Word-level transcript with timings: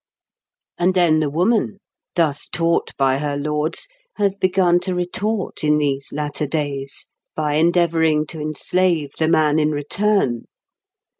And 0.79 0.95
then 0.95 1.19
the 1.19 1.29
Woman, 1.29 1.77
thus 2.15 2.47
taught 2.47 2.89
by 2.97 3.19
her 3.19 3.37
lords, 3.37 3.87
has 4.15 4.35
begun 4.35 4.79
to 4.79 4.95
retort 4.95 5.63
in 5.63 5.77
these 5.77 6.11
latter 6.11 6.47
days 6.47 7.05
by 7.35 7.53
endeavoring 7.53 8.25
to 8.29 8.41
enslave 8.41 9.11
the 9.19 9.27
Man 9.27 9.59
in 9.59 9.69
return. 9.69 10.45